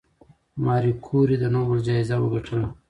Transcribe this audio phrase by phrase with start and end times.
[0.65, 2.67] ماري کوري د نوبل جایزه وګټله.